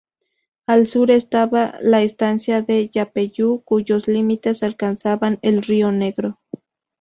Al 0.65 0.87
sur 0.87 1.11
estaba 1.11 1.75
la 1.79 2.01
Estancia 2.01 2.63
de 2.63 2.89
Yapeyú, 2.89 3.61
cuyos 3.63 4.07
límites 4.07 4.63
alcanzaban 4.63 5.37
el 5.43 5.61
río 5.61 5.91
Negro. 5.91 6.39